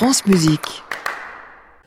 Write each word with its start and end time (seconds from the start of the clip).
France 0.00 0.24
Musique. 0.24 0.82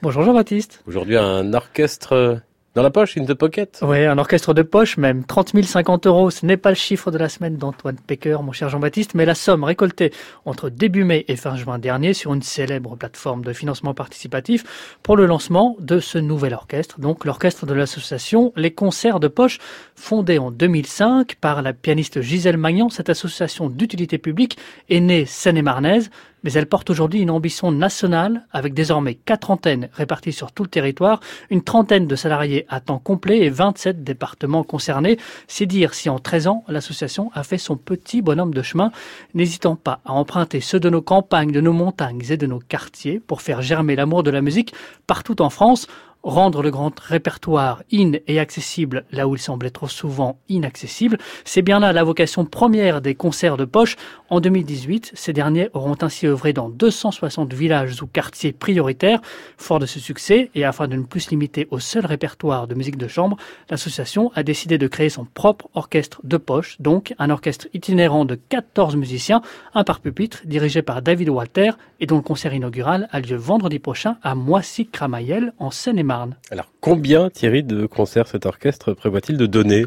Bonjour 0.04 0.21
Jean-Baptiste. 0.21 0.83
Aujourd'hui, 0.86 1.17
un 1.17 1.52
orchestre 1.52 2.42
dans 2.75 2.83
la 2.83 2.92
poche, 2.92 3.17
in 3.17 3.25
the 3.25 3.33
pocket? 3.33 3.79
Oui, 3.82 4.05
un 4.05 4.20
orchestre 4.20 4.54
de 4.54 4.62
poche 4.62 4.97
même. 4.97 5.23
30 5.23 5.63
050 5.63 6.05
euros, 6.05 6.29
ce 6.29 6.46
n'est 6.46 6.57
pas 6.57 6.70
le 6.70 6.76
chiffre 6.76 7.10
de 7.10 7.18
la 7.18 7.28
semaine 7.28 7.57
d'Antoine 7.57 7.96
Pecker, 7.96 8.38
mon 8.44 8.52
cher 8.52 8.70
Jean-Baptiste, 8.70 9.15
mais 9.15 9.26
la 9.26 9.34
somme 9.34 9.63
récoltée 9.63 10.13
entre 10.46 10.70
début 10.70 11.05
mai 11.05 11.26
et 11.28 11.36
fin 11.36 11.55
juin 11.55 11.79
dernier 11.79 12.13
sur 12.13 12.36
une 12.36 12.44
célèbre 12.44 12.95
plateforme 12.95 13.44
de 13.44 13.52
financement 13.52 13.95
participatif 13.95 14.64
pour 15.02 15.18
le 15.18 15.25
lancement 15.25 15.75
de 15.80 16.00
ce 16.00 16.20
nouvel 16.20 16.54
orchestre, 16.54 17.00
donc 17.00 17.25
l'orchestre 17.25 17.66
de 17.66 17.73
l'association 17.73 18.54
Les 18.55 18.75
Concerts 18.75 19.20
de 19.20 19.27
Poche, 19.27 19.57
fondée 19.95 20.38
en 20.38 20.52
2005 20.52 21.34
par 21.41 21.64
la 21.64 21.73
pianiste 21.73 22.21
Gisèle 22.21 22.57
Magnan. 22.57 22.89
Cette 22.89 23.09
association 23.09 23.70
d'utilité 23.70 24.20
publique 24.20 24.59
est 24.89 25.00
née 25.00 25.25
seine-et-marnaise 25.25 26.11
mais 26.44 26.54
elle 26.54 26.66
porte 26.66 26.89
aujourd'hui 26.89 27.21
une 27.21 27.30
ambition 27.30 27.71
nationale 27.71 28.46
avec 28.52 28.73
désormais 28.73 29.16
quatre 29.16 29.52
antennes 29.52 29.90
réparties 29.94 30.34
sur 30.34 30.52
tout 30.52 30.63
le 30.63 30.70
territoire, 30.70 31.20
une 31.50 31.63
trentaine 31.63 32.08
de 32.08 32.16
salariés 32.16 32.66
à 32.70 32.80
temps 32.80 33.00
complet 33.00 33.40
et 33.40 33.50
27 33.50 34.04
départements 34.04 34.64
concernés. 34.64 35.17
C'est 35.48 35.66
dire 35.66 35.94
si 35.94 36.09
en 36.09 36.20
13 36.20 36.48
ans, 36.48 36.64
l'association 36.67 37.31
a 37.34 37.44
fait 37.44 37.58
son 37.58 37.77
petit 37.77 38.22
bonhomme 38.22 38.53
de 38.53 38.62
chemin, 38.62 38.91
n'hésitant 39.34 39.76
pas 39.76 40.00
à 40.05 40.14
emprunter 40.14 40.62
ceux 40.62 40.80
de 40.80 40.90
nos 40.90 41.02
campagnes, 41.02 41.52
de 41.52 41.62
nos 41.62 41.73
montagnes 41.73 42.22
et 42.30 42.38
de 42.38 42.48
nos 42.48 42.59
quartiers 42.59 43.20
pour 43.20 43.41
faire 43.41 43.62
germer 43.62 43.95
l'amour 43.95 44.23
de 44.23 44.31
la 44.31 44.41
musique 44.41 44.73
partout 45.08 45.41
en 45.41 45.50
France 45.50 45.88
rendre 46.23 46.63
le 46.63 46.72
grand 46.72 46.98
répertoire 47.00 47.84
in 47.91 48.13
et 48.27 48.40
accessible 48.40 49.04
là 49.12 49.27
où 49.27 49.36
il 49.36 49.40
semblait 49.40 49.70
trop 49.70 49.90
souvent 49.90 50.40
inaccessible, 50.48 51.18
c'est 51.44 51.62
bien 51.62 51.80
là 51.80 51.91
la 51.91 52.04
vocation 52.04 52.45
première 52.45 53.02
des 53.02 53.14
concerts 53.14 53.58
de 53.58 53.66
poche. 53.66 53.98
En 54.30 54.40
2018, 54.40 55.12
ces 55.14 55.34
derniers 55.34 55.70
auront 55.73 55.98
ainsi 56.02 56.26
œuvré 56.26 56.54
dans 56.54 56.70
260 56.70 57.54
villages 57.54 58.02
ou 58.02 58.08
quartiers 58.08 58.54
prioritaires. 58.54 59.22
Fort 59.58 59.80
de 59.80 59.86
ce 59.86 60.00
succès, 60.00 60.50
et 60.55 60.64
afin 60.64 60.88
de 60.88 60.95
ne 60.95 61.03
plus 61.03 61.22
se 61.22 61.30
limiter 61.30 61.67
au 61.72 61.80
seul 61.80 62.06
répertoire 62.06 62.67
de 62.67 62.75
musique 62.75 62.97
de 62.97 63.08
chambre, 63.08 63.38
l'association 63.69 64.31
a 64.34 64.44
décidé 64.44 64.78
de 64.78 64.88
créer 64.88 65.09
son 65.09 65.25
propre 65.25 65.67
orchestre 65.73 66.22
de 66.23 66.38
poche, 66.38 66.78
donc 66.80 67.14
un 67.19 67.30
orchestre 67.30 67.67
itinérant 67.73 68.25
de 68.25 68.36
14 68.36 68.95
musiciens, 68.95 69.42
un 69.73 69.84
par 69.84 70.00
pupitre, 70.00 70.42
dirigé 70.45 70.81
par 70.81 71.02
David 71.02 71.30
Walter, 71.30 71.72
et 72.00 72.06
dont 72.06 72.17
le 72.17 72.22
concert 72.22 72.53
inaugural 72.53 73.09
a 73.12 73.19
lieu 73.19 73.36
vendredi 73.36 73.80
prochain 73.80 74.17
à 74.23 74.36
Moissy-Cramayel, 74.36 75.53
en 75.59 75.69
Seine-et-Marne. 75.69 76.12
Alors, 76.52 76.72
combien, 76.80 77.30
Thierry, 77.30 77.64
de 77.64 77.86
concerts 77.86 78.28
cet 78.28 78.45
orchestre 78.45 78.94
prévoit-il 78.94 79.38
de 79.38 79.45
donner? 79.45 79.86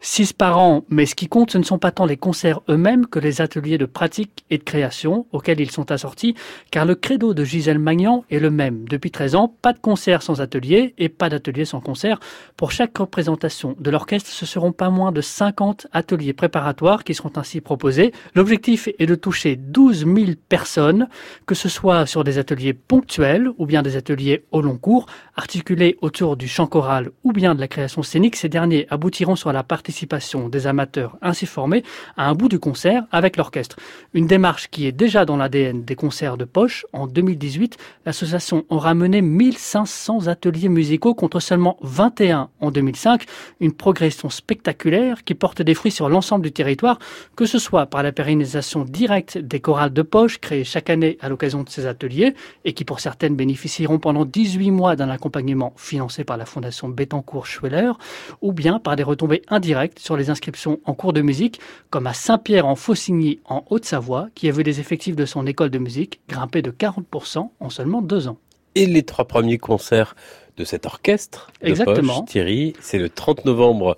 Six 0.00 0.34
par 0.34 0.58
an, 0.58 0.84
mais 0.90 1.06
ce 1.06 1.14
qui 1.14 1.28
compte, 1.28 1.50
ce 1.50 1.58
ne 1.58 1.62
sont 1.62 1.78
pas 1.78 1.90
tant 1.90 2.04
les 2.04 2.18
concerts 2.18 2.60
eux-mêmes 2.68 3.06
que 3.06 3.18
les 3.18 3.40
ateliers 3.40 3.78
de 3.78 3.86
pratique 3.86 4.44
et 4.50 4.58
de 4.58 4.62
création 4.62 5.26
auxquels 5.32 5.60
ils 5.60 5.70
sont 5.70 5.90
assortis, 5.90 6.34
car 6.70 6.84
le 6.84 6.94
credo 6.94 7.32
de 7.32 7.42
Gisèle 7.42 7.78
Magnan 7.78 8.22
est 8.30 8.38
le 8.38 8.50
même. 8.50 8.84
Depuis 8.86 9.10
13 9.10 9.34
ans, 9.34 9.54
pas 9.62 9.72
de 9.72 9.78
concert 9.78 10.22
sans 10.22 10.42
atelier 10.42 10.94
et 10.98 11.08
pas 11.08 11.30
d'atelier 11.30 11.64
sans 11.64 11.80
concert. 11.80 12.20
Pour 12.56 12.70
chaque 12.70 12.98
représentation 12.98 13.76
de 13.78 13.90
l'orchestre, 13.90 14.30
ce 14.30 14.44
seront 14.44 14.72
pas 14.72 14.90
moins 14.90 15.10
de 15.10 15.22
50 15.22 15.86
ateliers 15.92 16.34
préparatoires 16.34 17.02
qui 17.02 17.14
seront 17.14 17.32
ainsi 17.36 17.62
proposés. 17.62 18.12
L'objectif 18.34 18.88
est 18.98 19.06
de 19.06 19.14
toucher 19.14 19.56
12 19.56 20.00
000 20.04 20.16
personnes, 20.48 21.08
que 21.46 21.54
ce 21.54 21.68
soit 21.70 22.04
sur 22.04 22.24
des 22.24 22.36
ateliers 22.36 22.74
ponctuels 22.74 23.48
ou 23.56 23.64
bien 23.64 23.82
des 23.82 23.96
ateliers 23.96 24.44
au 24.50 24.60
long 24.60 24.76
cours, 24.76 25.06
articulés 25.34 25.96
autour 26.02 26.36
du 26.36 26.46
chant 26.46 26.66
choral 26.66 27.10
ou 27.22 27.32
bien 27.32 27.54
de 27.54 27.60
la 27.60 27.68
création 27.68 28.02
scénique. 28.02 28.36
Ces 28.36 28.50
derniers 28.50 28.86
aboutiront 28.90 29.36
sur 29.36 29.52
la 29.52 29.62
partie 29.62 29.83
participation 29.84 30.48
des 30.48 30.66
amateurs 30.66 31.18
ainsi 31.20 31.44
formés 31.44 31.84
à 32.16 32.30
un 32.30 32.34
bout 32.34 32.48
du 32.48 32.58
concert 32.58 33.04
avec 33.12 33.36
l'orchestre. 33.36 33.76
Une 34.14 34.26
démarche 34.26 34.68
qui 34.70 34.86
est 34.86 34.92
déjà 34.92 35.26
dans 35.26 35.36
l'ADN 35.36 35.84
des 35.84 35.94
concerts 35.94 36.38
de 36.38 36.46
poche. 36.46 36.86
En 36.94 37.06
2018, 37.06 37.76
l'association 38.06 38.64
aura 38.70 38.94
mené 38.94 39.20
1500 39.20 40.28
ateliers 40.28 40.70
musicaux 40.70 41.14
contre 41.14 41.38
seulement 41.38 41.76
21 41.82 42.48
en 42.60 42.70
2005. 42.70 43.24
Une 43.60 43.72
progression 43.72 44.30
spectaculaire 44.30 45.22
qui 45.22 45.34
porte 45.34 45.60
des 45.60 45.74
fruits 45.74 45.92
sur 45.92 46.08
l'ensemble 46.08 46.44
du 46.44 46.52
territoire, 46.52 46.98
que 47.36 47.44
ce 47.44 47.58
soit 47.58 47.84
par 47.84 48.02
la 48.02 48.10
pérennisation 48.10 48.86
directe 48.86 49.36
des 49.36 49.60
chorales 49.60 49.92
de 49.92 50.00
poche 50.00 50.38
créées 50.38 50.64
chaque 50.64 50.88
année 50.88 51.18
à 51.20 51.28
l'occasion 51.28 51.62
de 51.62 51.68
ces 51.68 51.84
ateliers 51.84 52.32
et 52.64 52.72
qui 52.72 52.86
pour 52.86 53.00
certaines 53.00 53.36
bénéficieront 53.36 53.98
pendant 53.98 54.24
18 54.24 54.70
mois 54.70 54.96
d'un 54.96 55.10
accompagnement 55.10 55.74
financé 55.76 56.24
par 56.24 56.38
la 56.38 56.46
Fondation 56.46 56.88
Bettencourt-Schweller 56.88 57.92
ou 58.40 58.54
bien 58.54 58.78
par 58.78 58.96
des 58.96 59.02
retombées 59.02 59.42
indirectes 59.48 59.73
sur 59.98 60.16
les 60.16 60.30
inscriptions 60.30 60.80
en 60.84 60.94
cours 60.94 61.12
de 61.12 61.22
musique, 61.22 61.60
comme 61.90 62.06
à 62.06 62.14
Saint-Pierre 62.14 62.66
en 62.66 62.76
Faucigny 62.76 63.40
en 63.44 63.64
Haute-Savoie, 63.70 64.28
qui 64.34 64.48
a 64.48 64.52
vu 64.52 64.62
les 64.62 64.80
effectifs 64.80 65.16
de 65.16 65.26
son 65.26 65.46
école 65.46 65.70
de 65.70 65.78
musique 65.78 66.20
grimper 66.28 66.62
de 66.62 66.70
40% 66.70 67.48
en 67.58 67.70
seulement 67.70 68.02
deux 68.02 68.28
ans. 68.28 68.38
Et 68.74 68.86
les 68.86 69.02
trois 69.02 69.26
premiers 69.26 69.58
concerts 69.58 70.16
de 70.56 70.64
cet 70.64 70.86
orchestre 70.86 71.50
de 71.62 71.68
Exactement. 71.68 72.20
Poche, 72.20 72.30
Thierry, 72.30 72.74
c'est 72.80 72.98
le 72.98 73.08
30 73.08 73.44
novembre 73.44 73.96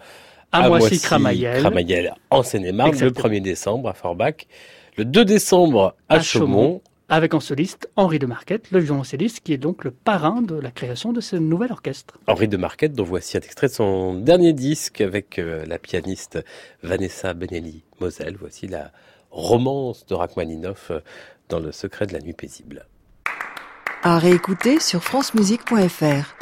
à, 0.53 0.69
Moissy-Cramayel, 0.69 1.61
Cramayel, 1.61 2.15
en 2.31 2.43
Seine-et-Marne, 2.43 2.99
le 2.99 3.11
1er 3.11 3.41
décembre 3.41 3.89
à 3.89 3.95
Forbach, 3.95 4.47
le 4.97 5.05
2 5.05 5.25
décembre 5.25 5.95
à, 6.09 6.17
À 6.17 6.21
Chaumont, 6.21 6.47
Chaumont. 6.47 6.83
Avec 7.09 7.35
en 7.35 7.41
soliste 7.41 7.89
Henri 7.97 8.19
de 8.19 8.27
Marquette, 8.27 8.71
le 8.71 8.81
violoncelliste 8.81 9.41
qui 9.41 9.53
est 9.53 9.59
donc 9.59 9.85
le 9.85 9.91
parrain 9.91 10.43
de 10.43 10.57
la 10.57 10.71
création 10.71 11.13
de 11.13 11.21
ce 11.21 11.37
nouvel 11.37 11.73
orchestre. 11.73 12.19
Henri 12.27 12.49
de 12.49 12.57
Marquette, 12.57 12.95
dont 12.95 13.05
voici 13.05 13.37
un 13.37 13.41
extrait 13.41 13.69
de 13.69 13.73
son 13.73 14.15
dernier 14.15 14.53
disque 14.53 15.01
avec 15.01 15.39
euh, 15.39 15.65
la 15.67 15.79
pianiste 15.79 16.39
Vanessa 16.83 17.35
Benelli 17.35 17.85
Moselle. 18.01 18.37
Voici 18.39 18.67
la 18.67 18.93
romance 19.31 20.07
de 20.07 20.15
Rachmaninoff 20.15 20.91
euh, 20.91 21.01
dans 21.49 21.61
le 21.61 21.73
secret 21.73 22.07
de 22.07 22.13
la 22.13 22.21
nuit 22.21 22.33
paisible. 22.33 22.87
À 24.03 24.19
réécouter 24.19 24.81
sur 24.81 25.03
francemusique.fr. 25.03 26.36